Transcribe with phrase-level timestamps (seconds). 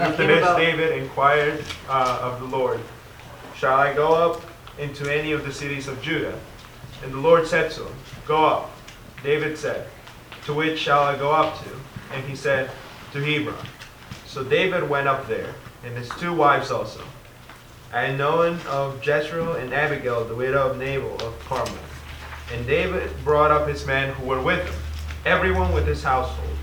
[0.00, 2.80] After this, David inquired uh, of the Lord,
[3.54, 4.40] Shall I go up
[4.78, 6.40] into any of the cities of Judah?
[7.04, 7.94] And the Lord said to him,
[8.26, 8.70] Go up.
[9.22, 9.88] David said,
[10.46, 11.70] To which shall I go up to?
[12.14, 12.70] And he said,
[13.12, 13.66] To Hebron.
[14.26, 17.02] So David went up there, and his two wives also,
[17.92, 21.74] And Ahinoam of Jezreel and Abigail, the widow of Nabal of Carmel.
[22.54, 24.82] And David brought up his men who were with him,
[25.26, 26.56] everyone with his household,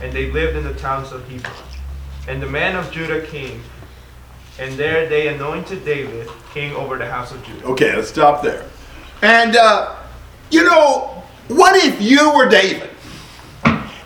[0.00, 1.73] and they lived in the towns of Hebron.
[2.26, 3.62] And the men of Judah came,
[4.58, 7.66] and there they anointed David king over the house of Judah.
[7.66, 8.64] Okay, let's stop there.
[9.20, 9.96] And, uh,
[10.50, 12.90] you know, what if you were David?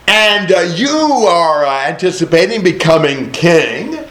[0.09, 0.89] And uh, you
[1.29, 4.05] are uh, anticipating becoming king,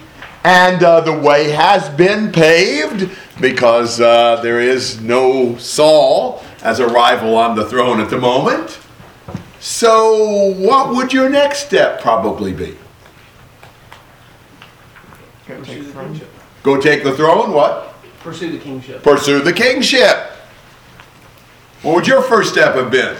[0.43, 3.09] and uh, the way has been paved
[3.41, 8.79] because uh, there is no Saul as a rival on the throne at the moment.
[9.59, 12.77] So, what would your next step probably be?
[15.47, 16.29] Pursue the kingship.
[16.63, 17.53] Go take the throne?
[17.53, 17.95] What?
[18.21, 19.01] Pursue the kingship.
[19.03, 20.31] Pursue the kingship.
[21.81, 23.15] What would your first step have been?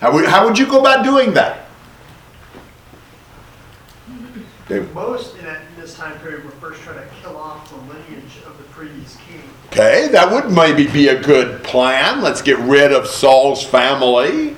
[0.00, 1.66] How would, how would you go about doing that?
[4.68, 4.94] David.
[4.94, 8.38] Most in that- in this time period were first trying to kill off the lineage
[8.46, 9.42] of the previous king.
[9.72, 12.22] Okay, that would maybe be a good plan.
[12.22, 14.56] Let's get rid of Saul's family.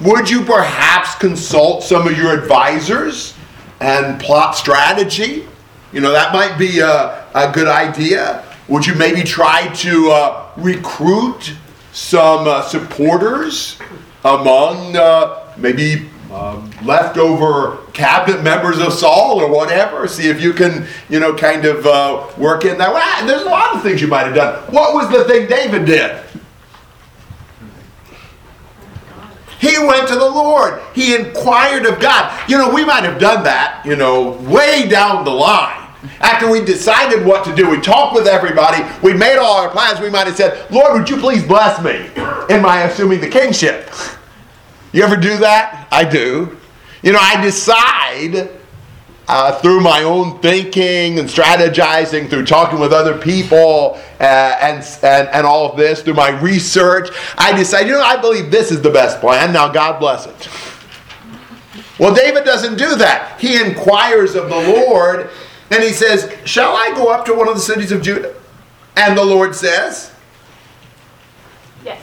[0.00, 3.34] Would you perhaps consult some of your advisors
[3.80, 5.46] and plot strategy?
[5.92, 8.42] You know, that might be a, a good idea.
[8.68, 11.52] Would you maybe try to uh, recruit
[11.92, 13.78] some uh, supporters
[14.24, 20.08] among uh, maybe um, leftover cabinet members of Saul or whatever?
[20.08, 22.90] See if you can, you know, kind of uh, work in that.
[22.90, 24.62] Well, there's a lot of things you might have done.
[24.72, 26.24] What was the thing David did?
[29.60, 30.80] He went to the Lord.
[30.94, 32.48] He inquired of God.
[32.48, 35.76] You know, we might have done that, you know, way down the line.
[36.20, 40.00] After we decided what to do, we talked with everybody, we made all our plans,
[40.00, 42.06] we might have said, Lord, would you please bless me
[42.54, 43.90] in my assuming the kingship?
[44.92, 45.88] You ever do that?
[45.90, 46.56] I do.
[47.02, 48.59] You know, I decide
[49.32, 55.28] uh, through my own thinking and strategizing, through talking with other people, uh, and, and,
[55.28, 58.82] and all of this, through my research, I decide, you know, I believe this is
[58.82, 59.52] the best plan.
[59.52, 60.48] Now, God bless it.
[62.00, 63.40] Well, David doesn't do that.
[63.40, 65.30] He inquires of the Lord
[65.70, 68.34] and he says, Shall I go up to one of the cities of Judah?
[68.96, 70.12] And the Lord says,
[71.84, 72.02] Yes.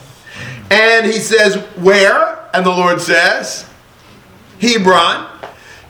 [0.70, 2.48] and he says, Where?
[2.54, 3.68] And the Lord says,
[4.62, 5.28] Hebron.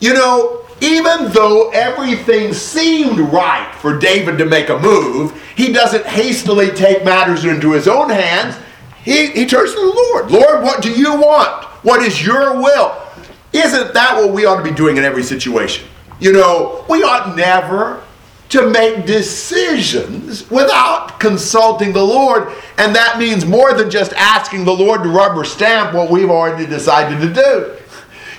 [0.01, 6.05] You know, even though everything seemed right for David to make a move, he doesn't
[6.05, 8.55] hastily take matters into his own hands.
[9.03, 10.31] He, he turns to the Lord.
[10.31, 11.65] Lord, what do you want?
[11.83, 12.95] What is your will?
[13.53, 15.87] Isn't that what we ought to be doing in every situation?
[16.19, 18.03] You know, we ought never
[18.49, 22.51] to make decisions without consulting the Lord.
[22.77, 26.65] And that means more than just asking the Lord to rubber stamp what we've already
[26.65, 27.75] decided to do.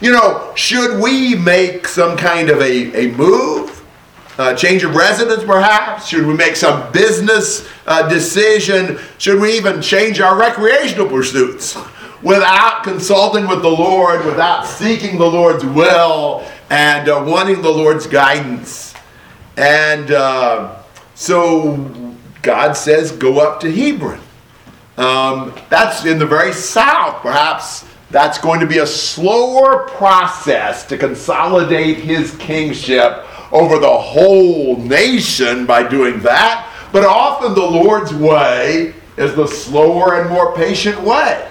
[0.00, 3.76] You know, should we make some kind of a, a move?
[4.38, 6.06] Uh, change of residence, perhaps?
[6.06, 8.98] Should we make some business uh, decision?
[9.18, 11.76] Should we even change our recreational pursuits?
[12.22, 18.06] Without consulting with the Lord, without seeking the Lord's will, and uh, wanting the Lord's
[18.06, 18.94] guidance.
[19.58, 20.80] And uh,
[21.14, 24.20] so God says, go up to Hebron.
[24.96, 27.20] Um, that's in the very south.
[27.20, 34.76] Perhaps that's going to be a slower process to consolidate his kingship over the whole
[34.76, 36.66] nation by doing that.
[36.92, 41.46] But often the Lord's way is the slower and more patient way.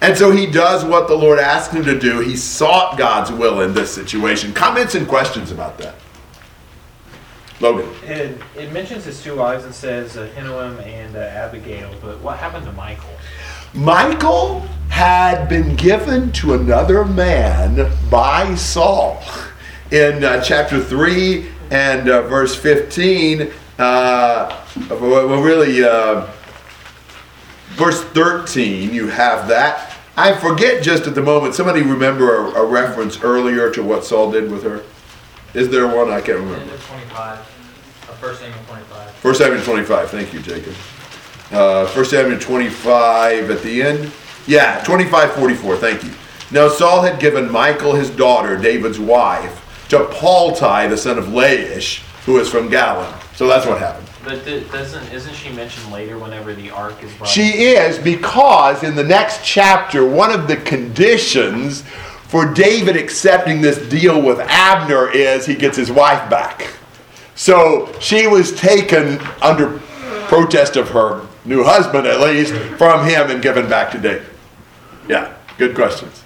[0.00, 2.20] And so he does what the Lord asked him to do.
[2.20, 4.52] He sought God's will in this situation.
[4.52, 5.94] Comments and questions about that?
[7.60, 7.88] Logan.
[8.04, 12.66] It, it mentions his two wives and says Ahinoam and uh, Abigail, but what happened
[12.66, 13.10] to Michal?
[13.74, 19.22] Michal had been given to another man by Saul.
[19.90, 26.30] In uh, chapter 3 and uh, verse 15, uh, well, really, uh,
[27.70, 29.96] verse 13, you have that.
[30.18, 31.54] I forget just at the moment.
[31.54, 34.82] Somebody remember a, a reference earlier to what Saul did with her?
[35.58, 36.10] Is there one?
[36.10, 36.70] I can't remember.
[36.70, 37.38] End 25.
[37.38, 39.10] Uh, First Samuel 25.
[39.14, 40.10] First Samuel 25.
[40.10, 40.74] Thank you, Jacob.
[41.50, 44.12] Uh, First Samuel 25 at the end.
[44.46, 45.76] Yeah, 25 44.
[45.76, 46.10] Thank you.
[46.50, 52.02] Now Saul had given Michal his daughter, David's wife, to Paltai, the son of Laish,
[52.24, 53.12] who is from Gallim.
[53.36, 54.08] So that's what happened.
[54.24, 57.28] But th- doesn't isn't she mentioned later whenever the ark is brought?
[57.28, 61.82] She is because in the next chapter, one of the conditions
[62.28, 66.74] for David accepting this deal with Abner is he gets his wife back.
[67.34, 69.80] So she was taken under
[70.28, 74.31] protest of her new husband, at least, from him and given back to David.
[75.08, 76.22] Yeah, good questions.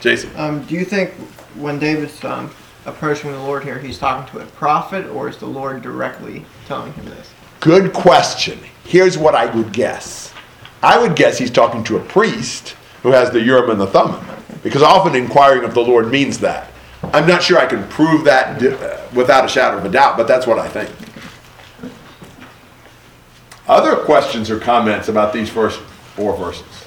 [0.00, 0.30] Jason?
[0.36, 1.12] Um, do you think
[1.56, 2.50] when David's um,
[2.86, 6.92] approaching the Lord here, he's talking to a prophet, or is the Lord directly telling
[6.94, 7.30] him this?
[7.60, 8.58] Good question.
[8.84, 10.32] Here's what I would guess.
[10.82, 12.70] I would guess he's talking to a priest
[13.02, 14.24] who has the Urim and the Thummim,
[14.62, 16.70] because often inquiring of the Lord means that.
[17.12, 20.16] I'm not sure I can prove that di- uh, without a shadow of a doubt,
[20.16, 20.90] but that's what I think.
[23.68, 26.79] Other questions or comments about these first four verses?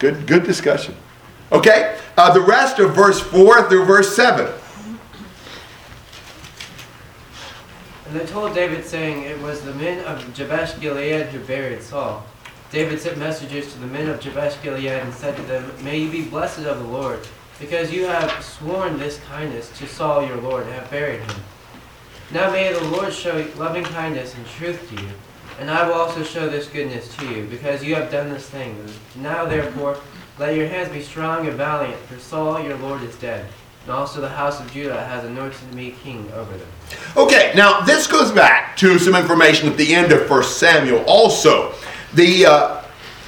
[0.00, 0.96] Good, good discussion.
[1.52, 4.50] Okay, uh, the rest of verse four through verse seven.
[8.06, 12.24] And they told David, saying, It was the men of Jabesh Gilead who buried Saul.
[12.72, 16.10] David sent messengers to the men of Jabesh Gilead and said to them, May you
[16.10, 17.20] be blessed of the Lord,
[17.60, 21.40] because you have sworn this kindness to Saul your Lord and have buried him.
[22.32, 25.10] Now may the Lord show loving kindness and truth to you,
[25.60, 28.82] and I will also show this goodness to you, because you have done this thing.
[29.16, 29.98] Now therefore,
[30.38, 33.46] let your hands be strong and valiant, for Saul your Lord is dead,
[33.82, 36.68] and also the house of Judah has anointed me king over them.
[37.14, 41.74] Okay, now this goes back to some information at the end of 1 Samuel also.
[42.14, 42.80] The uh,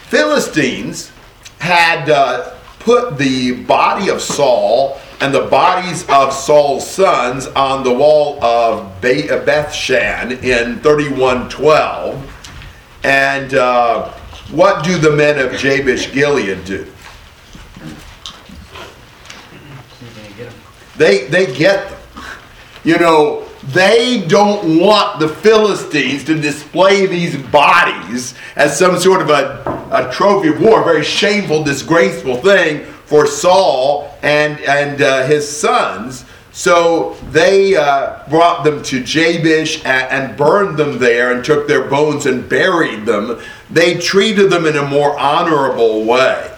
[0.09, 1.13] Philistines
[1.59, 7.95] had uh, put the body of Saul and the bodies of Saul's sons on the
[7.95, 12.49] wall of Be- Bethshan in 3112.
[13.05, 14.11] And uh,
[14.51, 16.91] what do the men of Jabesh Gilead do?
[20.97, 22.25] They, they get them.
[22.83, 29.31] You know, they don't want the Philistines to display these bodies as some sort of
[29.31, 35.27] a, a trophy of war, a very shameful, disgraceful thing for Saul and, and uh,
[35.27, 36.25] his sons.
[36.51, 41.91] So they uh, brought them to Jabesh and, and burned them there and took their
[41.91, 43.39] bones and buried them.
[43.69, 46.57] They treated them in a more honorable way.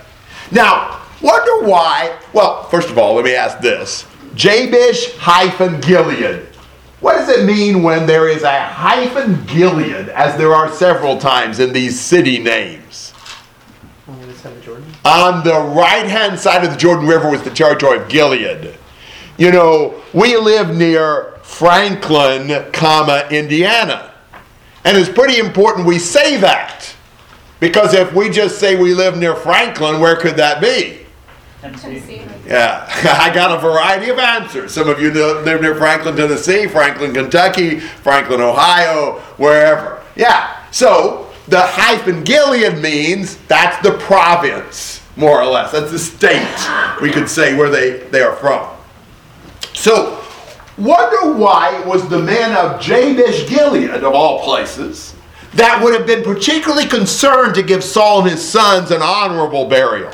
[0.52, 2.16] Now, wonder why?
[2.32, 6.46] Well, first of all, let me ask this Jabesh hyphen Gilead.
[7.00, 11.58] What does it mean when there is a hyphen Gilead, as there are several times
[11.58, 13.12] in these city names?
[15.04, 15.64] On the other side of Jordan?
[15.64, 18.74] On the right hand side of the Jordan River was the territory of Gilead.
[19.36, 24.12] You know, we live near Franklin, comma, Indiana.
[24.84, 26.94] And it's pretty important we say that.
[27.60, 31.00] Because if we just say we live near Franklin, where could that be?
[31.62, 32.22] Tennessee.
[32.46, 32.86] Yeah,
[33.20, 34.72] I got a variety of answers.
[34.72, 40.02] Some of you live near Franklin, Tennessee, Franklin, Kentucky, Franklin, Ohio, wherever.
[40.14, 45.72] Yeah, so the hyphen Gilead means that's the province, more or less.
[45.72, 48.68] That's the state, we could say, where they, they are from.
[49.74, 50.22] So,
[50.78, 55.14] wonder why it was the men of Jabesh Gilead, of all places,
[55.54, 60.12] that would have been particularly concerned to give Saul and his sons an honorable burial.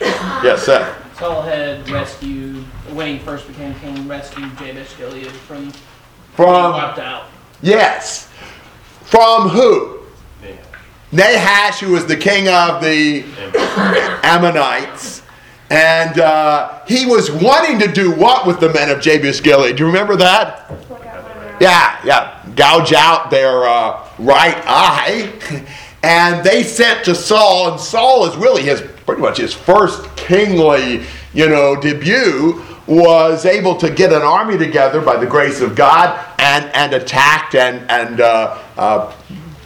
[0.00, 0.96] Yes, sir.
[1.18, 5.72] Saul had rescued, when he first became king, rescued Jabesh Gilead from being
[6.34, 7.26] From wiped out.
[7.60, 8.28] yes,
[9.04, 10.01] from who?
[11.12, 13.22] Nahash, who was the king of the
[14.22, 15.22] Ammonites,
[15.68, 19.76] and uh, he was wanting to do what with the men of Jabesh Gilead?
[19.76, 20.70] Do you remember that?
[21.60, 25.30] Yeah, yeah, gouge out their uh, right eye,
[26.02, 31.04] and they sent to Saul, and Saul is really his pretty much his first kingly,
[31.34, 32.62] you know, debut.
[32.88, 37.54] Was able to get an army together by the grace of God and and attacked
[37.54, 39.14] and and uh, uh,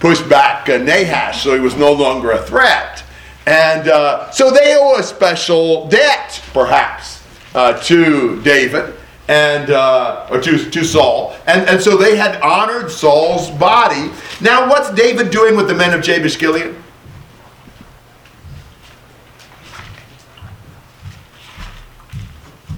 [0.01, 3.03] pushed back uh, Nahash, so he was no longer a threat.
[3.47, 7.23] And uh, so they owe a special debt, perhaps,
[7.55, 8.95] uh, to David
[9.29, 11.35] and uh, or to, to Saul.
[11.47, 14.11] And, and so they had honored Saul's body.
[14.41, 16.75] Now, what's David doing with the men of Jabesh Gilead?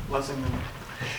[0.09, 0.58] Blessing them.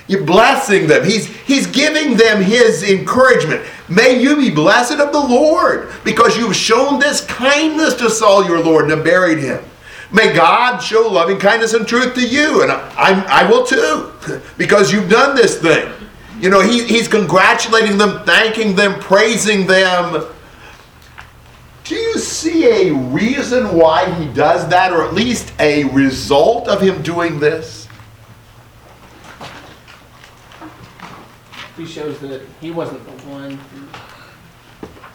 [0.10, 1.06] You're blessing them.
[1.06, 3.64] He's, he's giving them his encouragement.
[3.88, 8.62] May you be blessed of the Lord because you've shown this kindness to Saul your
[8.62, 9.64] Lord and have buried him.
[10.12, 14.12] May God show loving kindness and truth to you, and I, I'm- I will too,
[14.58, 15.94] because you've done this thing.
[16.42, 20.26] You know, he, he's congratulating them, thanking them, praising them.
[21.84, 26.82] Do you see a reason why he does that, or at least a result of
[26.82, 27.79] him doing this?
[31.80, 33.52] He shows that he wasn't the one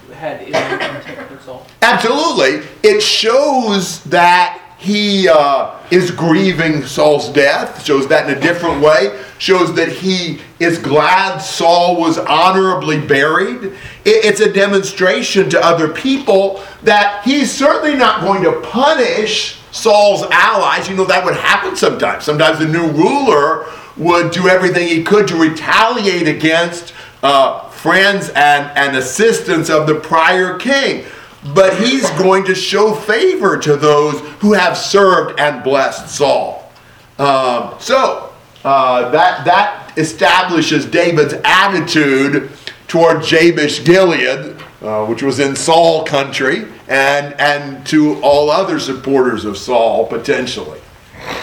[0.06, 1.40] who had ill intent.
[1.82, 2.66] Absolutely.
[2.82, 9.22] It shows that he uh, is grieving Saul's death, shows that in a different way,
[9.38, 13.64] shows that he is glad Saul was honorably buried.
[14.06, 20.22] It- It's a demonstration to other people that he's certainly not going to punish Saul's
[20.30, 20.88] allies.
[20.88, 22.24] You know, that would happen sometimes.
[22.24, 23.66] Sometimes the new ruler
[23.96, 29.94] would do everything he could to retaliate against uh, friends and, and assistants of the
[29.94, 31.04] prior king
[31.52, 36.70] but he's going to show favor to those who have served and blessed Saul.
[37.18, 38.32] Um, so
[38.64, 42.50] uh, that that establishes David's attitude
[42.88, 49.44] toward Jabesh Gilead, uh, which was in Saul country, and and to all other supporters
[49.44, 50.80] of Saul potentially.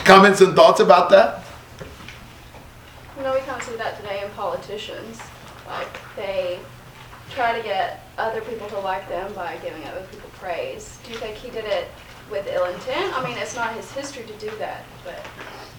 [0.04, 1.41] Comments and thoughts about that?
[3.22, 5.20] You know, we kind of see that today in politicians.
[5.68, 6.58] Like, they
[7.30, 10.98] try to get other people to like them by giving other people praise.
[11.06, 11.90] Do you think he did it
[12.32, 13.16] with ill intent?
[13.16, 15.24] I mean, it's not his history to do that, but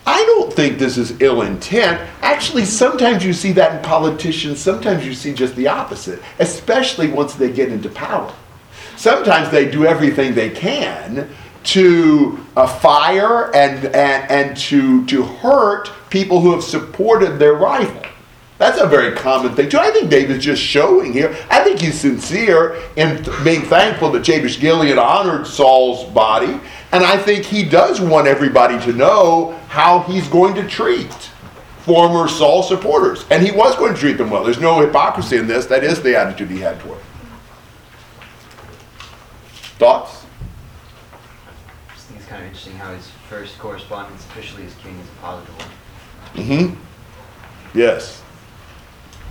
[0.06, 2.08] I don't think this is ill intent.
[2.20, 7.34] Actually, sometimes you see that in politicians, sometimes you see just the opposite, especially once
[7.34, 8.32] they get into power.
[8.94, 11.28] Sometimes they do everything they can
[11.64, 18.02] to uh, fire and, and, and to, to hurt people who have supported their rival.
[18.58, 19.78] That's a very common thing too.
[19.78, 21.36] I think David's just showing here.
[21.50, 26.60] I think he's sincere in th- being thankful that Jabesh Gilead honored Saul's body,
[26.92, 31.10] and I think he does want everybody to know how he's going to treat
[31.80, 34.44] former Saul supporters, and he was going to treat them well.
[34.44, 35.66] There's no hypocrisy in this.
[35.66, 36.98] That is the attitude he had toward.
[36.98, 37.06] them.
[39.80, 40.24] Thoughts?
[41.10, 45.06] I just think it's kind of interesting how his first correspondence officially as king is
[45.06, 46.44] a positive one.
[46.44, 47.78] Mm-hmm.
[47.78, 48.22] Yes.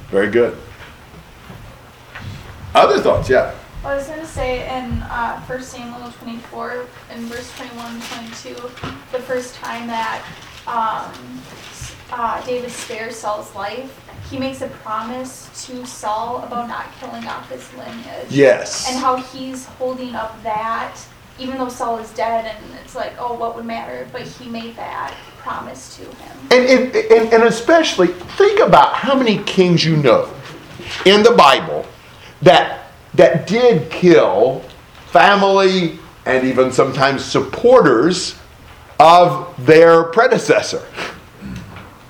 [0.09, 0.57] Very good.
[2.73, 3.29] Other thoughts?
[3.29, 3.53] Yeah.
[3.83, 8.53] I was gonna say in uh, 1 Samuel 24, in verse 21 and 22,
[9.11, 10.23] the first time that
[10.67, 11.41] um,
[12.11, 17.49] uh, David spares Saul's life, he makes a promise to Saul about not killing off
[17.49, 18.29] his lineage.
[18.29, 18.87] Yes.
[18.89, 20.97] And how he's holding up that,
[21.41, 24.07] even though Saul is dead, and it's like, oh, what would matter?
[24.11, 26.37] But he made that promise to him.
[26.51, 30.31] And, and, and, and especially, think about how many kings you know
[31.05, 31.85] in the Bible
[32.43, 34.63] that, that did kill
[35.07, 38.37] family and even sometimes supporters
[38.99, 40.85] of their predecessor.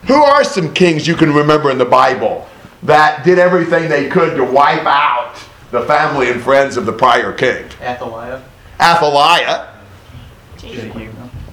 [0.07, 2.49] Who are some kings you can remember in the Bible
[2.83, 5.35] that did everything they could to wipe out
[5.71, 7.65] the family and friends of the prior king?
[7.81, 8.41] Athaliah.
[8.81, 9.67] Athaliah,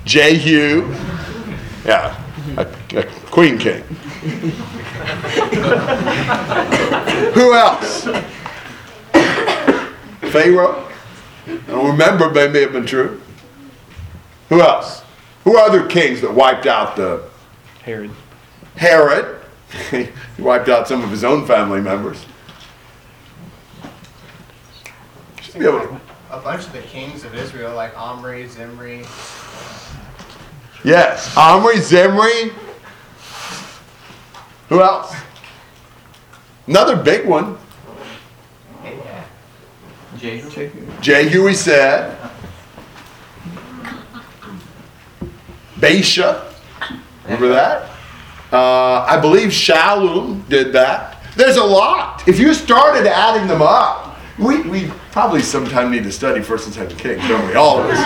[0.04, 0.94] Jehu,
[1.84, 2.22] yeah,
[2.56, 2.66] a,
[2.96, 3.82] a queen king.
[7.34, 8.04] Who else?
[10.32, 10.88] Pharaoh.
[11.46, 13.20] I don't remember, but it may have been true.
[14.48, 15.02] Who else?
[15.44, 17.28] Who are other kings that wiped out the
[17.82, 18.10] Herod.
[18.76, 19.40] Herod?
[19.90, 20.08] he
[20.38, 22.24] wiped out some of his own family members.
[25.42, 29.04] Should be able to- A bunch of the kings of Israel, like Omri, Zimri.
[30.84, 32.52] Yes, Omri, Zimri.
[34.68, 35.14] Who else?
[36.66, 37.56] Another big one.
[38.84, 39.24] Yeah.
[40.18, 40.70] Jehu.
[41.00, 42.18] Jehu, we said.
[45.78, 46.44] Baasha.
[47.24, 47.90] Remember that?
[48.52, 51.22] Uh, I believe Shallum did that.
[51.36, 52.26] There's a lot.
[52.28, 54.07] If you started adding them up,
[54.38, 57.54] we, we probably sometime need to study First and Second Kings, don't we?
[57.54, 57.98] All of us.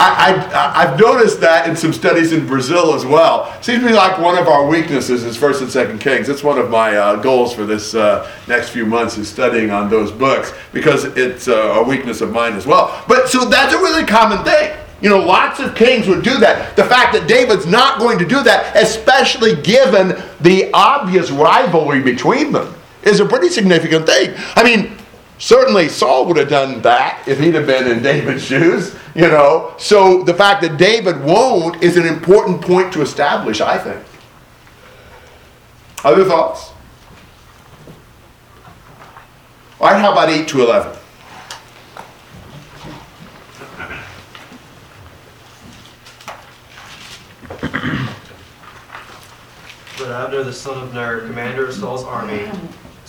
[0.00, 3.52] I, I, I've noticed that in some studies in Brazil as well.
[3.62, 6.26] Seems to me like one of our weaknesses is First and Second Kings.
[6.26, 9.90] That's one of my uh, goals for this uh, next few months is studying on
[9.90, 13.04] those books because it's uh, a weakness of mine as well.
[13.06, 14.78] But so that's a really common thing.
[15.02, 16.76] You know, lots of kings would do that.
[16.76, 20.08] The fact that David's not going to do that, especially given
[20.40, 24.34] the obvious rivalry between them, is a pretty significant thing.
[24.54, 24.96] I mean,
[25.38, 29.74] certainly Saul would have done that if he'd have been in David's shoes, you know.
[29.78, 34.04] So the fact that David won't is an important point to establish, I think.
[36.04, 36.72] Other thoughts?
[39.80, 40.98] All right, how about 8 to 11?
[49.98, 52.50] But Abner the son of Ner, commander of Saul's army,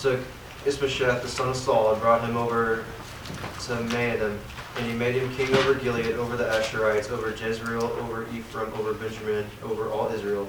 [0.02, 0.20] took
[0.66, 2.84] Ishbosheth the son of Saul and brought him over
[3.66, 4.38] to Mahanaim.
[4.76, 8.94] And he made him king over Gilead, over the Asherites, over Jezreel, over Ephraim, over
[8.94, 10.48] Benjamin, over all Israel.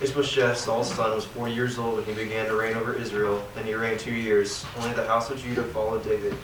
[0.00, 3.64] Ishbosheth, Saul's son, was forty years old when he began to reign over Israel, and
[3.64, 4.64] he reigned two years.
[4.78, 6.34] Only the house of Judah followed David.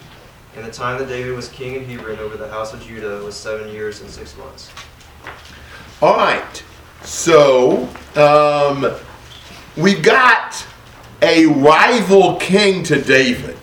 [0.57, 3.35] And the time that David was king in Hebron over the house of Judah was
[3.35, 4.71] seven years and six months.
[6.01, 6.63] All right.
[7.03, 8.95] So, um,
[9.77, 10.65] we got
[11.25, 13.57] a rival king to David.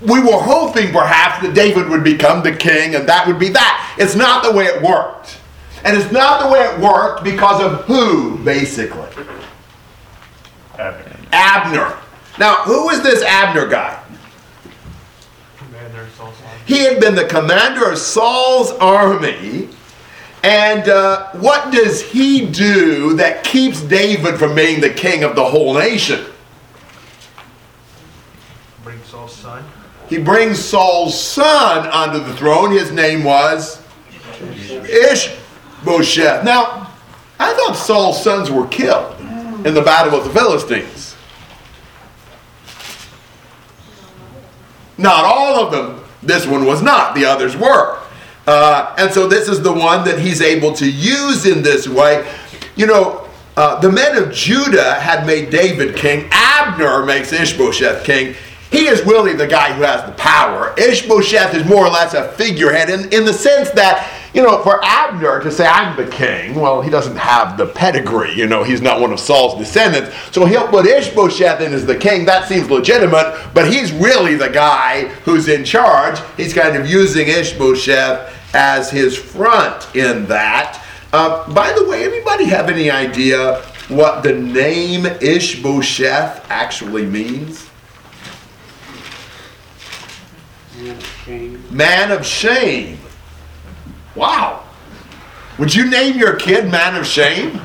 [0.00, 3.96] We were hoping perhaps that David would become the king and that would be that.
[3.98, 5.38] It's not the way it worked.
[5.84, 9.08] And it's not the way it worked because of who, basically?
[10.78, 11.16] Abner.
[11.32, 11.98] Abner.
[12.38, 14.02] Now, who is this Abner guy?
[15.56, 16.60] Commander Saul's army.
[16.66, 19.68] He had been the commander of Saul's army.
[20.42, 25.44] And uh, what does he do that keeps David from being the king of the
[25.44, 26.26] whole nation?
[29.14, 29.64] Saul's son.
[30.08, 32.72] He brings Saul's son onto the throne.
[32.72, 33.80] His name was
[34.82, 36.44] Ishbosheth.
[36.44, 36.92] Now,
[37.38, 39.20] I thought Saul's sons were killed
[39.64, 41.14] in the battle with the Philistines.
[44.98, 46.04] Not all of them.
[46.20, 47.14] This one was not.
[47.14, 48.00] The others were.
[48.48, 52.28] Uh, and so this is the one that he's able to use in this way.
[52.74, 56.28] You know, uh, the men of Judah had made David king.
[56.32, 58.34] Abner makes Ishbosheth king.
[58.70, 60.74] He is really the guy who has the power.
[60.76, 64.84] Ishbosheth is more or less a figurehead in, in the sense that, you know, for
[64.84, 68.34] Abner to say, I'm the king, well, he doesn't have the pedigree.
[68.34, 70.14] You know, he's not one of Saul's descendants.
[70.32, 72.24] So he'll put Ishbosheth in as the king.
[72.24, 76.18] That seems legitimate, but he's really the guy who's in charge.
[76.36, 80.84] He's kind of using Ishbosheth as his front in that.
[81.12, 87.63] Uh, by the way, anybody have any idea what the name Ishbosheth actually means?
[91.70, 92.98] Man of shame.
[94.14, 94.64] Wow.
[95.58, 97.60] Would you name your kid Man of Shame?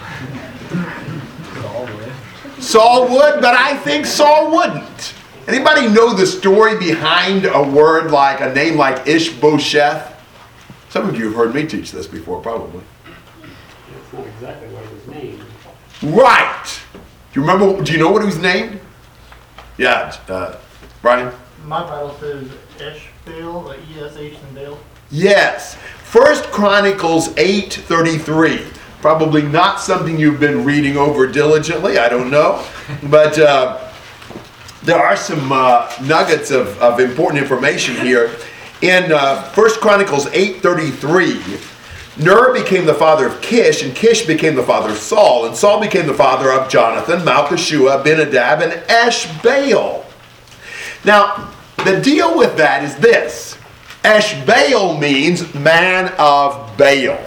[2.59, 5.13] Saul would, but I think Saul wouldn't.
[5.47, 10.15] Anybody know the story behind a word like a name like Ishbosheth?
[10.89, 12.83] Some of you have heard me teach this before, probably.
[13.91, 15.43] That's not exactly what it was named.
[16.03, 16.81] Right.
[16.93, 17.81] Do you remember?
[17.83, 18.79] Do you know what he was named?
[19.77, 20.57] Yeah, uh,
[21.01, 21.33] Brian.
[21.65, 22.47] My Bible says
[22.79, 24.77] Eshbaal, like E-S-H and.
[25.11, 25.75] Yes.
[26.03, 28.65] First Chronicles 8:33.
[29.01, 31.97] Probably not something you've been reading over diligently.
[31.97, 32.65] I don't know,
[33.03, 33.89] but uh,
[34.83, 38.35] there are some uh, nuggets of, of important information here.
[38.81, 44.63] In uh, First Chronicles 8:33, Ner became the father of Kish, and Kish became the
[44.63, 50.05] father of Saul, and Saul became the father of Jonathan, Malchishua, Benadab, and Eshbaal.
[51.05, 51.51] Now,
[51.85, 53.57] the deal with that is this.
[54.03, 57.19] Eshbaal means man of Baal.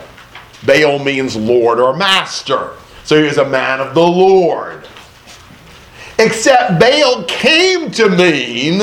[0.65, 2.73] Baal means Lord or Master.
[3.05, 4.87] So he was a man of the Lord.
[6.19, 8.79] Except Baal came to mean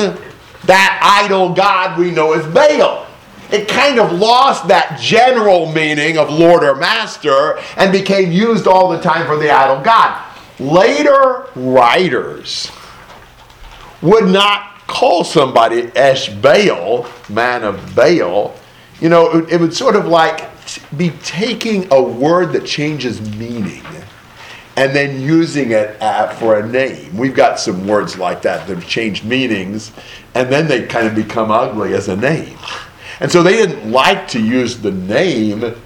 [0.64, 3.06] that idol god we know as Baal.
[3.50, 8.88] It kind of lost that general meaning of Lord or Master and became used all
[8.88, 10.24] the time for the idol god.
[10.60, 12.70] Later writers
[14.02, 18.54] would not call somebody Eshbaal, man of Baal.
[19.00, 20.50] You know, it, it would sort of like
[20.98, 23.82] be taking a word that changes meaning
[24.76, 27.16] and then using it uh, for a name.
[27.16, 29.90] We've got some words like that that have changed meanings
[30.34, 32.58] and then they kind of become ugly as a name.
[33.20, 35.76] And so they didn't like to use the name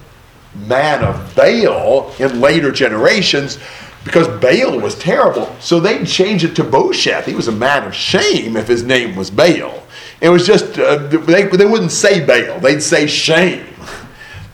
[0.67, 3.61] man of Baal in later generations
[4.05, 5.55] because Baal was terrible.
[5.61, 7.25] So they'd change it to Bosheth.
[7.25, 9.83] He was a man of shame if his name was Baal.
[10.21, 13.67] It was just, uh, they, they wouldn't say Baal, they'd say shame.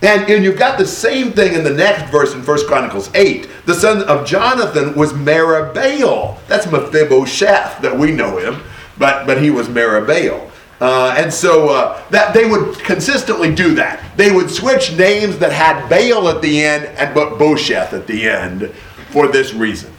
[0.02, 3.48] And, and you've got the same thing in the next verse in 1 Chronicles 8.
[3.66, 6.38] The son of Jonathan was Meribbaal.
[6.46, 8.62] That's Mephibosheth that we know him,
[8.96, 10.50] but, but he was Meribbaal.
[10.80, 14.02] Uh, and so uh, that they would consistently do that.
[14.16, 18.26] They would switch names that had Baal at the end and but Bosheth at the
[18.26, 18.72] end
[19.10, 19.92] for this reason.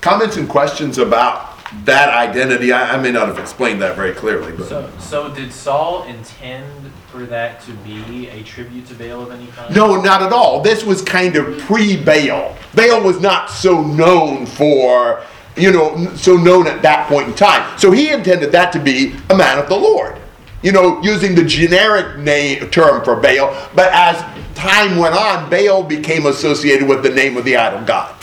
[0.00, 2.72] Comments and questions about that identity?
[2.72, 6.64] I, I may not have explained that very clearly, but So, so did Saul intend
[7.12, 9.74] for that to be a tribute to Baal of any kind?
[9.74, 10.62] no, not at all.
[10.62, 12.56] This was kind of pre-Baal.
[12.74, 15.22] Baal was not so known for,
[15.56, 17.78] you know, so known at that point in time.
[17.78, 20.16] So he intended that to be a man of the Lord.
[20.62, 24.22] You know, using the generic name term for Baal, but as
[24.60, 28.14] time went on, Baal became associated with the name of the idol god.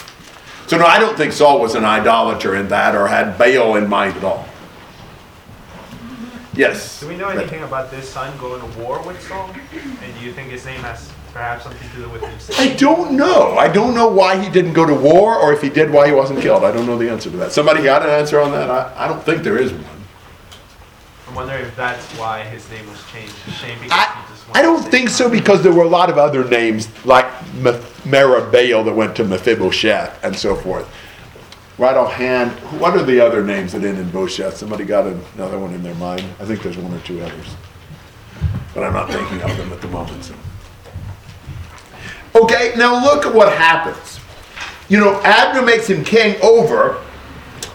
[0.67, 3.87] So no, I don't think Saul was an idolater in that or had Baal in
[3.87, 4.47] mind at all.
[6.53, 6.99] Yes.
[6.99, 9.49] Do we know anything about this son going to war with Saul?
[9.53, 12.55] And do you think his name has perhaps something to do with him?
[12.57, 13.57] I don't know.
[13.57, 16.13] I don't know why he didn't go to war, or if he did, why he
[16.13, 16.63] wasn't killed.
[16.63, 17.51] I don't know the answer to that.
[17.51, 18.71] Somebody got an answer on that?
[18.71, 19.85] I, I don't think there is one.
[21.27, 23.35] I'm wondering if that's why his name was changed.
[23.59, 26.87] Shame because I, I don't think so because there were a lot of other names
[27.05, 27.71] like Me-
[28.05, 30.89] Meribbaal that went to Mephibosheth and so forth.
[31.77, 34.53] Right offhand, what are the other names that end in Bosheth?
[34.53, 36.23] Somebody got another one in their mind?
[36.39, 37.55] I think there's one or two others.
[38.73, 40.23] But I'm not thinking of them at the moment.
[40.23, 40.33] so.
[42.35, 44.19] Okay, now look at what happens.
[44.89, 47.03] You know, Abner makes him king over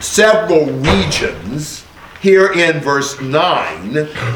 [0.01, 1.82] several regions.
[2.23, 3.95] Here in verse 9,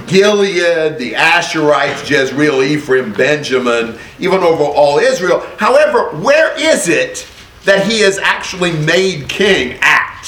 [0.08, 5.46] Gilead, the Asherites, Jezreel, Ephraim, Benjamin, even over all Israel.
[5.56, 7.24] However, where is it
[7.64, 10.26] that he is actually made king at?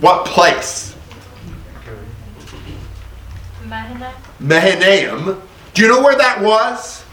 [0.00, 0.94] What place?
[4.38, 5.42] Mahanaim?
[5.74, 7.04] Do you know where that was?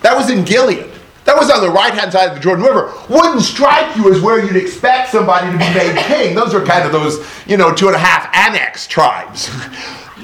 [0.00, 0.90] That was in Gilead.
[1.28, 2.90] That was on the right hand side of the Jordan River.
[3.10, 6.34] Wouldn't strike you as where you'd expect somebody to be made king.
[6.34, 9.50] Those are kind of those, you know, two and a half annex tribes.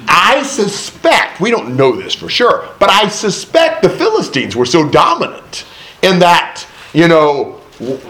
[0.09, 4.89] I suspect, we don't know this for sure, but I suspect the Philistines were so
[4.89, 5.67] dominant
[6.01, 7.61] in that, you know,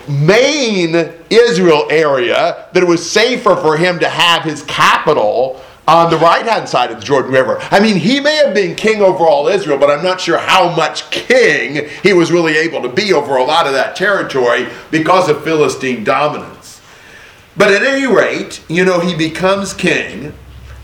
[0.09, 0.95] main
[1.31, 6.47] Israel area that it was safer for him to have his capital on the right
[6.47, 7.59] hand side of the Jordan River.
[7.71, 10.75] I mean, he may have been king over all Israel, but I'm not sure how
[10.75, 15.29] much king he was really able to be over a lot of that territory because
[15.29, 16.81] of Philistine dominance.
[17.57, 20.33] But at any rate, you know, he becomes king.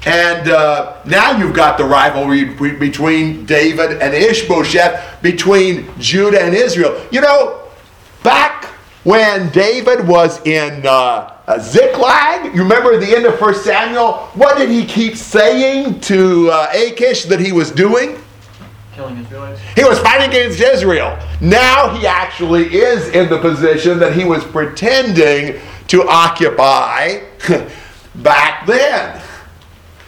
[0.06, 7.06] And uh, now you've got the rivalry between David and Ishbosheth, between Judah and Israel.
[7.10, 7.68] You know,
[8.22, 8.64] back
[9.04, 14.18] when David was in uh, uh, Ziklag, you remember at the end of 1 Samuel,
[14.34, 18.16] what did he keep saying to uh, Achish that he was doing?
[18.92, 19.60] Killing Israelites?
[19.74, 21.18] He was fighting against Israel.
[21.40, 27.24] Now he actually is in the position that he was pretending to occupy
[28.16, 29.20] back then.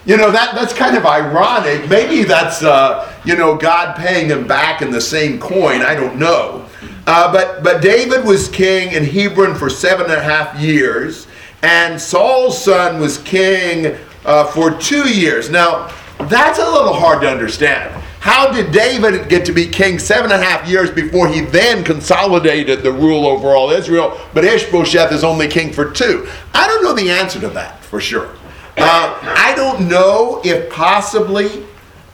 [0.05, 1.89] You know, that, that's kind of ironic.
[1.89, 5.83] Maybe that's, uh, you know, God paying him back in the same coin.
[5.83, 6.69] I don't know.
[7.07, 11.27] Uh, but, but David was king in Hebron for seven and a half years,
[11.63, 15.51] and Saul's son was king uh, for two years.
[15.51, 17.91] Now, that's a little hard to understand.
[18.21, 21.83] How did David get to be king seven and a half years before he then
[21.83, 26.29] consolidated the rule over all Israel, but Ishbosheth is only king for two?
[26.55, 28.29] I don't know the answer to that for sure.
[28.77, 31.65] Uh, I don't know if possibly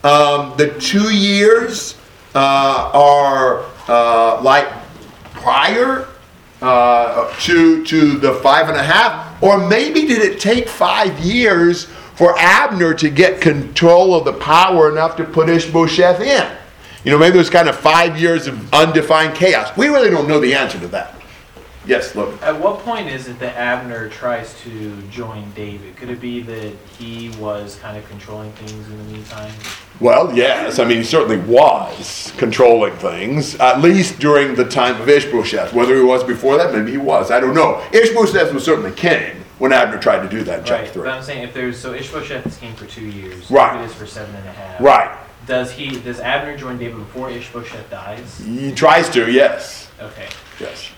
[0.02, 1.98] um, the two years
[2.34, 4.66] uh, are uh, like
[5.34, 6.06] prior
[6.62, 11.85] uh, to to the five and a half, or maybe did it take five years
[11.85, 16.57] for Abner to get control of the power enough to put Ishbosheth in?
[17.05, 19.77] You know, maybe it was kind of five years of undefined chaos.
[19.77, 21.17] We really don't know the answer to that.
[21.88, 22.40] Yes, look.
[22.42, 25.96] At what point is it that Abner tries to join David?
[25.96, 29.53] Could it be that he was kind of controlling things in the meantime?
[29.98, 30.79] Well, yes.
[30.79, 35.72] I mean, he certainly was controlling things, at least during the time of Ishbosheth.
[35.72, 37.31] Whether he was before that, maybe he was.
[37.31, 37.83] I don't know.
[37.92, 41.03] Ishbosheth was certainly king when Abner tried to do that in chapter Right, 3.
[41.05, 43.72] but I'm saying if there's so Ishbosheth is king for two years, Right.
[43.72, 44.81] David is for seven and a half.
[44.83, 45.18] Right.
[45.46, 45.98] Does he?
[46.01, 48.38] Does Abner join David before Ishbosheth dies?
[48.44, 49.90] He tries to, yes.
[49.98, 50.29] Okay.
[50.61, 50.90] Yes.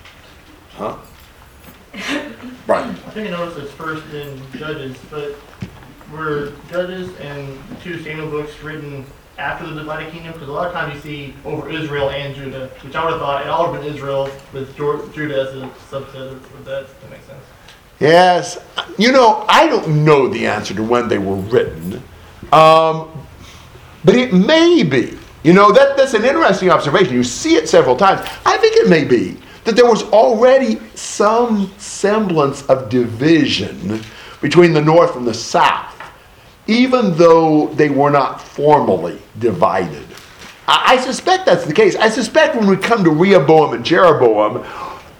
[0.80, 0.96] Huh?
[2.66, 2.86] Right.
[2.86, 5.34] I think I noticed it's first in Judges, but
[6.12, 9.04] were Judges and two Samuel books written
[9.38, 10.34] after the divided kingdom?
[10.34, 13.20] Because a lot of times you see over Israel and Judah, which I would have
[13.20, 16.86] thought it all would have been Israel with Jor- Judah as a subset of that.
[17.00, 17.44] That makes sense.
[17.98, 18.58] Yes.
[18.98, 21.94] You know, I don't know the answer to when they were written,
[22.52, 23.10] um,
[24.04, 25.18] but it may be.
[25.42, 27.14] You know, that, that's an interesting observation.
[27.14, 28.20] You see it several times.
[28.46, 34.00] I think it may be that there was already some semblance of division
[34.40, 35.94] between the north and the south,
[36.66, 40.06] even though they were not formally divided.
[40.66, 41.96] I, I suspect that's the case.
[41.96, 44.64] I suspect when we come to Rehoboam and Jeroboam,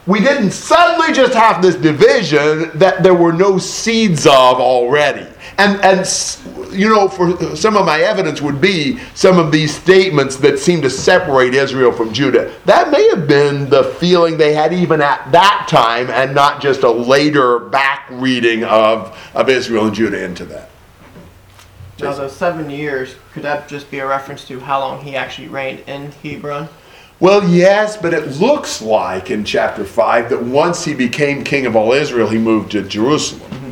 [0.07, 5.26] we didn't suddenly just have this division that there were no seeds of already.
[5.60, 10.36] And, and you know, for some of my evidence would be some of these statements
[10.36, 12.54] that seem to separate Israel from Judah.
[12.64, 16.82] That may have been the feeling they had even at that time and not just
[16.82, 20.70] a later back reading of, of Israel and Judah into that.
[22.00, 25.48] Now, those seven years, could that just be a reference to how long he actually
[25.48, 26.70] reigned in Hebron?
[27.18, 31.76] Well, yes, but it looks like in chapter 5 that once he became king of
[31.76, 33.50] all Israel, he moved to Jerusalem.
[33.50, 33.69] So,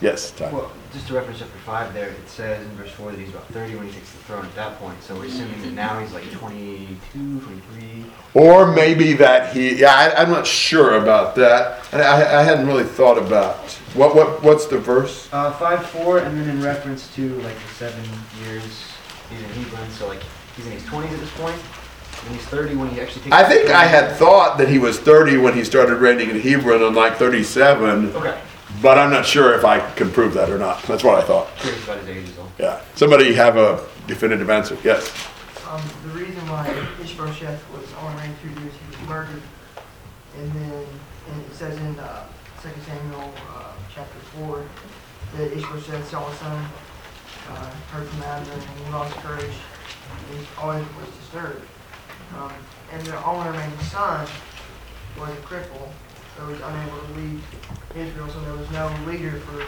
[0.00, 0.52] yes, Ty.
[0.52, 3.46] Well, just to reference chapter five there, it says in verse four that he's about
[3.48, 5.02] thirty when he takes the throne at that point.
[5.02, 8.04] So we're assuming that now he's like 22, 23.
[8.34, 11.86] Or maybe that he, yeah, I, I'm not sure about that.
[11.92, 13.56] And I, I hadn't really thought about,
[13.94, 15.28] what, what, what's the verse?
[15.32, 18.04] Uh, five four, and then in reference to like the seven
[18.44, 18.62] years
[19.30, 20.22] he's in Hebron, so like
[20.56, 21.56] he's in his twenties at this point.
[22.26, 23.34] and he's thirty when he actually takes.
[23.34, 23.70] I think.
[23.70, 27.16] I had thought that he was 30 when he started reigning in Hebron and like
[27.16, 28.40] 37, Okay.
[28.82, 30.82] But I'm not sure if I can prove that or not.
[30.84, 31.54] That's what I thought.
[31.56, 32.50] Curious about his age is all.
[32.58, 32.80] Yeah.
[32.94, 34.76] Somebody have a definitive answer?
[34.82, 35.12] Yes.
[35.68, 36.66] Um, the reason why
[37.02, 39.42] Ishbosheth was only reigned two years, he was murdered.
[40.38, 40.86] And then,
[41.30, 42.26] and it says in, uh,
[42.62, 44.64] Second Samuel, uh, chapter four,
[45.36, 46.66] that Ishbosheth saw his son,
[47.50, 51.62] uh, heard from Abner, and he lost courage, and he always was disturbed.
[52.36, 52.52] Um,
[52.92, 54.26] and the only remaining son
[55.18, 55.88] was a cripple,
[56.36, 57.40] so he was unable to lead
[57.96, 59.64] Israel, so there was no leader for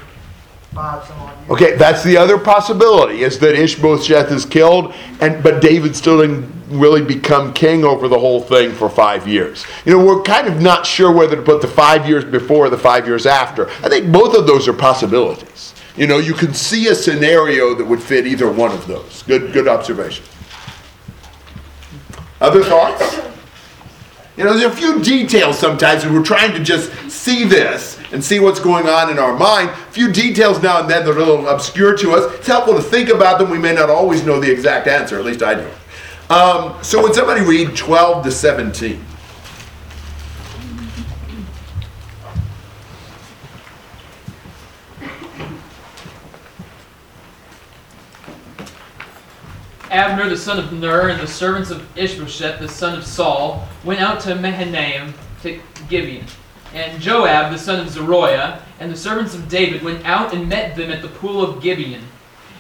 [0.73, 1.51] five some odd years.
[1.51, 6.51] Okay, that's the other possibility is that Ishbosheth is killed, and but David still didn't
[6.69, 9.65] really become king over the whole thing for five years.
[9.85, 12.71] You know, we're kind of not sure whether to put the five years before or
[12.71, 13.69] the five years after.
[13.69, 15.75] I think both of those are possibilities.
[15.97, 19.23] You know, you can see a scenario that would fit either one of those.
[19.25, 20.25] Good, good observation.
[22.41, 23.32] Other thoughts?
[24.37, 28.41] You know, there's a few details sometimes we're trying to just see this and see
[28.41, 29.69] what's going on in our mind.
[29.69, 32.35] A few details now and then that are a little obscure to us.
[32.37, 33.51] It's helpful to think about them.
[33.51, 35.71] We may not always know the exact answer, at least I do.
[36.31, 39.05] Um, so, would somebody read 12 to 17?
[49.93, 54.01] Abner the son of Ner and the servants of Ishbosheth the son of Saul went
[54.01, 56.25] out to Mahanaim to Gibeon.
[56.73, 60.77] And Joab the son of Zeruiah and the servants of David went out and met
[60.77, 62.03] them at the pool of Gibeon.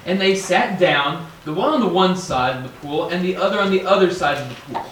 [0.05, 3.37] And they sat down, the one on the one side of the pool and the
[3.37, 4.87] other on the other side of the pool.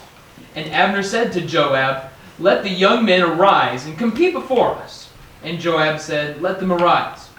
[0.55, 5.11] And Abner said to Joab, Let the young men arise and compete before us.
[5.43, 7.30] And Joab said, Let them arise.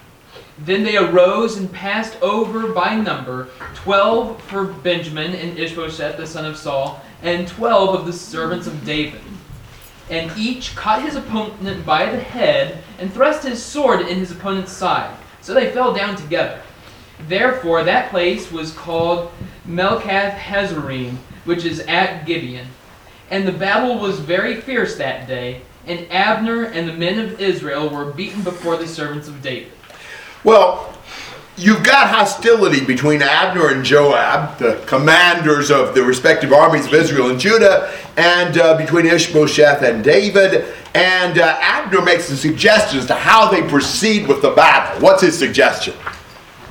[0.63, 6.45] Then they arose and passed over by number twelve for Benjamin and Ishbosheth the son
[6.45, 9.21] of Saul, and twelve of the servants of David.
[10.09, 14.71] And each caught his opponent by the head and thrust his sword in his opponent's
[14.71, 15.15] side.
[15.41, 16.61] So they fell down together.
[17.27, 19.31] Therefore that place was called
[19.67, 22.67] Melcath Hazzurim, which is at Gibeon.
[23.31, 27.89] And the battle was very fierce that day, and Abner and the men of Israel
[27.89, 29.71] were beaten before the servants of David.
[30.43, 30.91] Well,
[31.55, 37.29] you've got hostility between Abner and Joab, the commanders of the respective armies of Israel
[37.29, 40.73] and Judah, and uh, between Ishbosheth and David.
[40.95, 45.01] And uh, Abner makes a suggestion as to how they proceed with the battle.
[45.01, 45.93] What's his suggestion?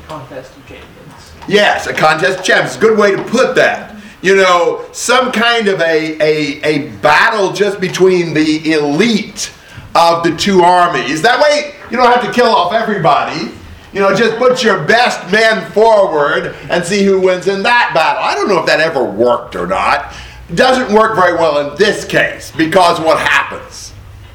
[0.09, 1.33] Contest of champions.
[1.46, 2.76] Yes, a contest of champions.
[2.76, 3.96] Good way to put that.
[4.22, 9.52] You know, some kind of a, a, a battle just between the elite
[9.94, 11.22] of the two armies.
[11.22, 13.50] That way, you don't have to kill off everybody.
[13.92, 18.22] You know, just put your best men forward and see who wins in that battle.
[18.22, 20.14] I don't know if that ever worked or not.
[20.48, 23.92] It doesn't work very well in this case because what happens?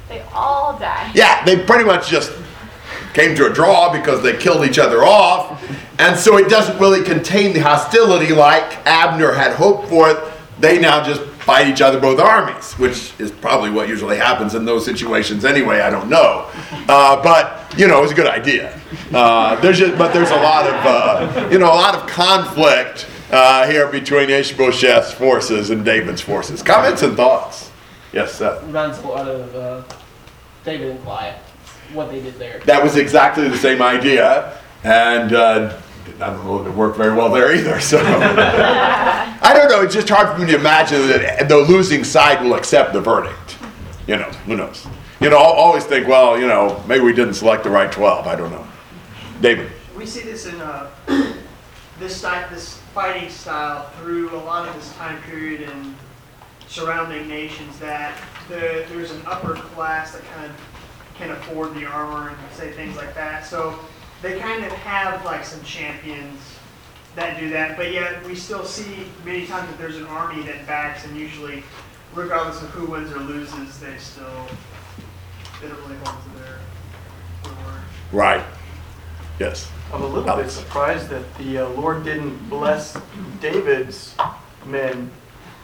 [0.09, 1.11] They all die.
[1.13, 2.33] Yeah, they pretty much just
[3.13, 5.63] came to a draw because they killed each other off.
[5.99, 10.19] And so it doesn't really contain the hostility like Abner had hoped for it.
[10.59, 14.65] They now just fight each other, both armies, which is probably what usually happens in
[14.65, 15.79] those situations anyway.
[15.79, 16.49] I don't know.
[16.89, 18.79] Uh, but, you know, it's a good idea.
[19.13, 23.07] Uh, there's just, but there's a lot of, uh, you know, a lot of conflict
[23.31, 26.63] uh, here between Ishbosheth's forces and David's forces.
[26.63, 27.69] Comments and thoughts?
[28.11, 28.63] Yes, Seth.
[28.63, 29.95] Reminds a lot of uh,
[30.63, 31.39] David and Goliath,
[31.93, 32.59] what they did there.
[32.65, 35.77] that was exactly the same idea, and uh,
[36.19, 37.79] I don't know if it worked very well there either.
[37.79, 39.81] So I don't know.
[39.81, 43.57] It's just hard for me to imagine that the losing side will accept the verdict.
[44.07, 44.87] You know, who knows?
[45.19, 48.27] You know, I'll always think, well, you know, maybe we didn't select the right twelve.
[48.27, 48.65] I don't know.
[49.41, 49.71] David.
[49.95, 50.89] We see this in uh,
[51.99, 55.95] this style, this fighting style through a lot of this time period in
[56.67, 58.17] surrounding nations that
[58.49, 60.55] the, there's an upper class that kind of
[61.15, 63.45] can afford the armor and say things like that.
[63.45, 63.79] So
[64.25, 66.41] they kind of have like some champions
[67.15, 70.65] that do that, but yet we still see many times that there's an army that
[70.65, 71.61] backs, and usually,
[72.15, 74.47] regardless of who wins or loses, they still
[75.61, 76.59] they don't really hold to their,
[77.43, 77.81] their word.
[78.11, 78.43] Right.
[79.39, 79.69] Yes.
[79.93, 82.97] I'm a little bit surprised that the uh, Lord didn't bless
[83.39, 84.15] David's
[84.65, 85.11] men,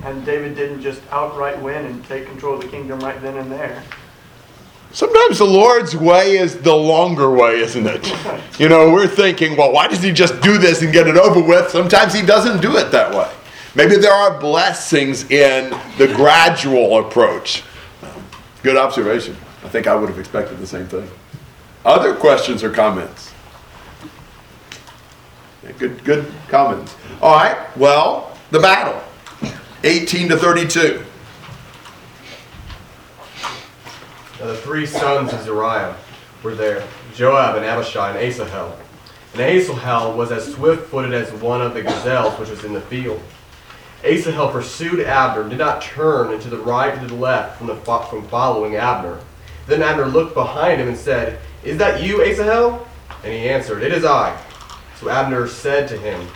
[0.04, 3.52] and David didn't just outright win and take control of the kingdom right then and
[3.52, 3.84] there.
[4.93, 8.13] Sometimes the Lord's way is the longer way, isn't it?
[8.60, 11.41] You know, we're thinking, well, why does He just do this and get it over
[11.41, 11.69] with?
[11.69, 13.32] Sometimes He doesn't do it that way.
[13.73, 17.63] Maybe there are blessings in the gradual approach.
[18.63, 19.38] Good observation.
[19.63, 21.10] I think I would have expected the same thing.
[21.86, 23.32] Other questions or comments?
[25.77, 26.95] Good, good comments.
[27.21, 29.01] All right, well, the battle
[29.84, 31.06] 18 to 32.
[34.41, 35.93] Now the three sons of Zariah
[36.41, 38.75] were there, Joab and Abishai and Asahel.
[39.34, 43.21] And Asahel was as swift-footed as one of the gazelles which was in the field.
[44.04, 47.75] Asahel pursued Abner, did not turn to the right or to the left from, the,
[47.75, 49.19] from following Abner.
[49.67, 52.88] Then Abner looked behind him and said, Is that you, Asahel?
[53.23, 54.36] And he answered, It is I.
[54.99, 56.27] So Abner said to him,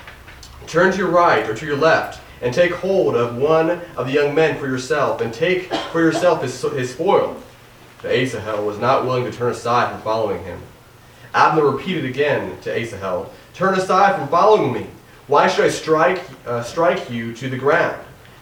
[0.67, 4.13] Turn to your right or to your left, and take hold of one of the
[4.13, 7.41] young men for yourself, and take for yourself his, his spoil.
[8.01, 10.61] But Asahel was not willing to turn aside from following him.
[11.33, 14.85] Abner repeated again to Asahel, Turn aside from following me.
[15.27, 17.97] Why should I strike, uh, strike you to the ground?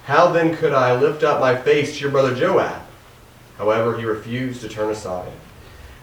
[0.05, 2.81] How then could I lift up my face to your brother Joab?
[3.59, 5.31] However, he refused to turn aside.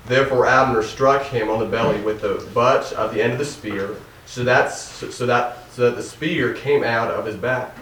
[0.06, 3.44] Therefore Abner struck him on the belly with the butt of the end of the
[3.44, 7.76] spear, so that, so that, so that the spear came out of his back.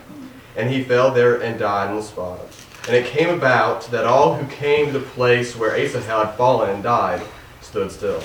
[0.56, 2.40] And he fell there and died on the spot.
[2.86, 6.70] And it came about that all who came to the place where Asahel had fallen
[6.70, 7.22] and died
[7.60, 8.22] stood still.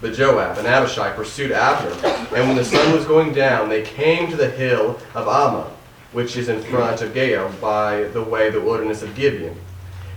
[0.00, 1.90] But Joab and Abishai pursued Abner,
[2.34, 5.70] and when the sun was going down, they came to the hill of Ammah,
[6.12, 9.56] which is in front of Giah by the way the wilderness of Gibeon.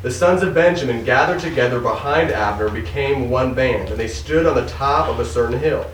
[0.03, 4.55] The sons of Benjamin gathered together behind Abner, became one band, and they stood on
[4.55, 5.89] the top of a certain hill.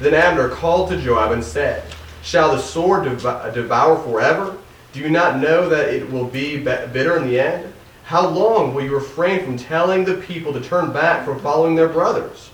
[0.00, 1.82] Then Abner called to Joab and said,
[2.22, 4.56] Shall the sword devour forever?
[4.92, 7.72] Do you not know that it will be bitter in the end?
[8.04, 11.90] How long will you refrain from telling the people to turn back from following their
[11.90, 12.50] brothers?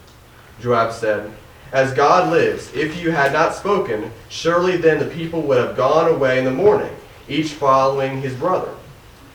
[0.61, 1.31] Joab said,
[1.73, 6.13] As God lives, if you had not spoken, surely then the people would have gone
[6.13, 6.91] away in the morning,
[7.29, 8.75] each following his brother.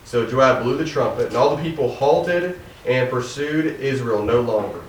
[0.04, 4.82] So Joab blew the trumpet, and all the people halted and pursued Israel no longer,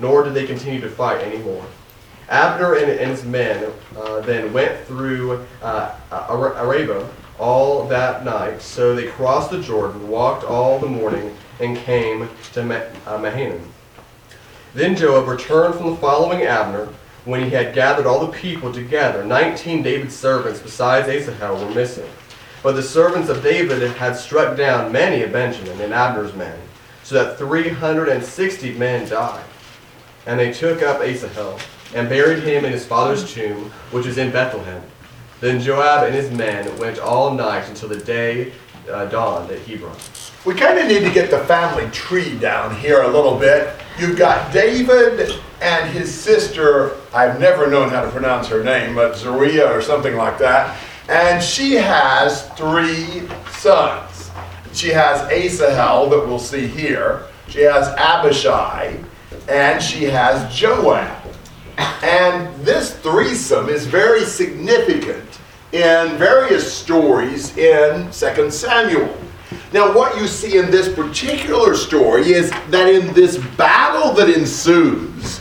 [0.00, 1.64] nor did they continue to fight any more.
[2.28, 7.08] Abner and, his men uh, then went through uh, Arabah
[7.42, 8.62] all that night.
[8.62, 12.62] So they crossed the Jordan, walked all the morning, and came to
[13.06, 13.68] uh, Mahanaim.
[14.72, 16.88] Then Joab returned from the following Abner.
[17.24, 22.10] When he had gathered all the people together, nineteen David's servants besides Asahel were missing.
[22.64, 26.58] But the servants of David had struck down many of Benjamin and Abner's men,
[27.04, 29.44] so that three hundred and sixty men died.
[30.26, 31.60] And they took up Asahel
[31.94, 34.82] and buried him in his father's tomb, which is in Bethlehem.
[35.42, 38.52] Then Joab and his men went all night until the day
[38.88, 39.96] uh, dawned at Hebron.
[40.44, 43.74] We kind of need to get the family tree down here a little bit.
[43.98, 49.16] You've got David and his sister, I've never known how to pronounce her name, but
[49.16, 50.78] Zeruiah or something like that.
[51.08, 54.30] And she has three sons.
[54.72, 57.24] She has Asahel, that we'll see here.
[57.48, 58.96] She has Abishai,
[59.48, 61.20] and she has Joab.
[61.78, 65.31] And this threesome is very significant
[65.72, 69.16] in various stories in 2 Samuel.
[69.72, 75.40] Now, what you see in this particular story is that in this battle that ensues,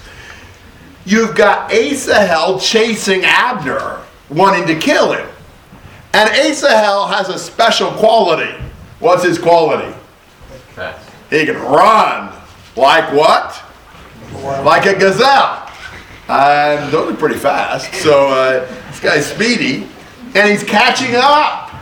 [1.05, 5.27] you've got Asahel chasing Abner, wanting to kill him.
[6.13, 8.53] And Asahel has a special quality.
[8.99, 9.93] What's his quality?
[10.75, 11.09] Fast.
[11.29, 12.33] He can run.
[12.77, 13.61] Like what?
[14.63, 15.69] Like a gazelle.
[16.29, 17.93] And those are pretty fast.
[17.95, 19.87] So uh, this guy's speedy.
[20.33, 21.73] And he's catching up.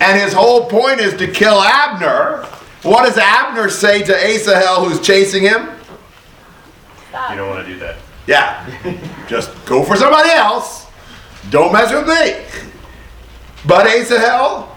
[0.00, 2.44] And his whole point is to kill Abner.
[2.82, 5.68] What does Abner say to Asahel who's chasing him?
[7.30, 7.96] You don't want to do that.
[8.26, 8.66] Yeah.
[9.28, 10.86] Just go for somebody else.
[11.50, 12.70] Don't mess with me.
[13.66, 14.74] But Asahel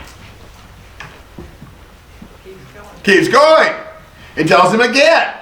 [2.44, 3.04] keeps going.
[3.04, 3.74] keeps going.
[4.36, 5.36] He tells him again,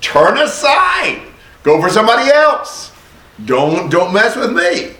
[0.00, 1.22] turn aside.
[1.62, 2.92] Go for somebody else.
[3.44, 4.96] Don't don't mess with me.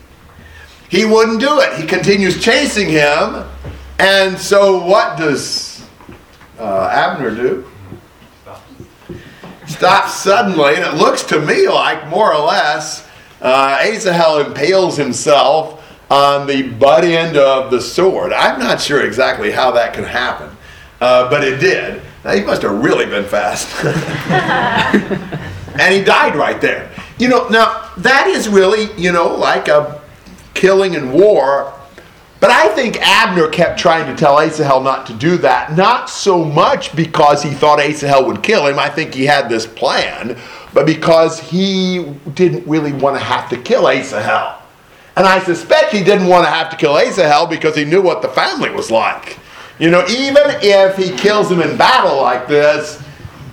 [0.90, 1.80] He wouldn't do it.
[1.80, 3.44] He continues chasing him.
[4.00, 5.86] And so what does
[6.58, 7.66] uh, Abner do?
[9.66, 13.08] Stops suddenly, and it looks to me like more or less
[13.40, 15.76] uh, Asahel impales himself
[16.10, 18.32] on the butt end of the sword.
[18.32, 20.50] I'm not sure exactly how that could happen,
[21.00, 22.02] uh, but it did.
[22.24, 23.68] Now, he must have really been fast.
[25.80, 26.90] and he died right there.
[27.18, 30.00] You know, now that is really, you know, like a
[30.54, 31.72] killing in war.
[32.40, 36.42] But I think Abner kept trying to tell Asahel not to do that, not so
[36.42, 38.78] much because he thought Asahel would kill him.
[38.78, 40.38] I think he had this plan,
[40.72, 44.62] but because he didn't really want to have to kill Asahel.
[45.16, 48.22] And I suspect he didn't want to have to kill Asahel because he knew what
[48.22, 49.38] the family was like.
[49.78, 53.02] You know, even if he kills him in battle like this,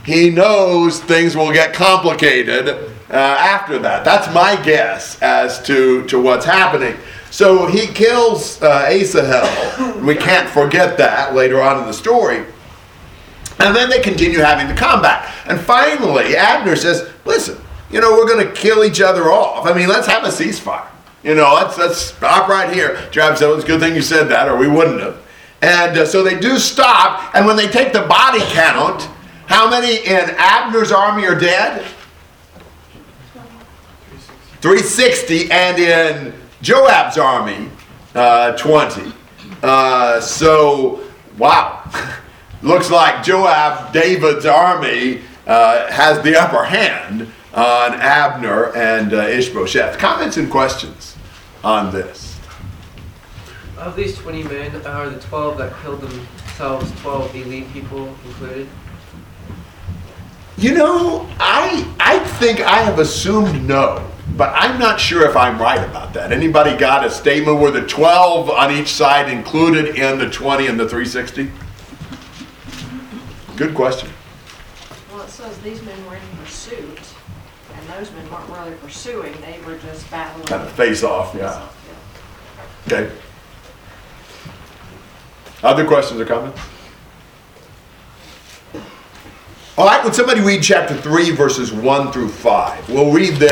[0.06, 4.04] he knows things will get complicated uh, after that.
[4.04, 6.96] That's my guess as to, to what's happening.
[7.32, 10.02] So he kills uh, Asahel.
[10.06, 12.46] We can't forget that later on in the story.
[13.60, 15.34] And then they continue having the combat.
[15.46, 19.66] And finally, Abner says, listen, you know, we're going to kill each other off.
[19.66, 20.88] I mean, let's have a ceasefire.
[21.24, 23.02] You know, let's, let's stop right here.
[23.12, 25.18] Joab said, it's a good thing you said that, or we wouldn't have.
[25.62, 27.34] And uh, so they do stop.
[27.36, 29.10] And when they take the body count,
[29.48, 31.86] how many in Abner's army are dead?
[34.62, 35.52] 360.
[35.52, 37.70] And in Joab's army,
[38.16, 39.12] uh, 20.
[39.64, 41.04] Uh, so,
[41.38, 41.84] wow.
[42.64, 49.98] Looks like Joab, David's army, uh, has the upper hand on Abner and uh, Ishbosheth.
[49.98, 51.16] Comments and questions
[51.64, 52.40] on this?
[53.78, 58.68] Of these 20 men, are the 12 that killed themselves 12 elite people included?
[60.58, 64.04] You know, I I think I have assumed no,
[64.36, 66.32] but I'm not sure if I'm right about that.
[66.32, 70.80] Anybody got a statement where the 12 on each side included in the 20 and
[70.80, 71.52] the 360?
[73.56, 74.10] Good question.
[75.12, 77.00] Well, it says these men were in pursuit,
[77.74, 80.46] and those men weren't really pursuing, they were just battling.
[80.46, 81.68] Kind of face off, yeah.
[82.86, 83.12] Okay.
[85.64, 86.60] Other questions or comments?
[89.78, 92.90] All right, would somebody read chapter 3, verses 1 through 5?
[92.90, 93.46] We'll read this.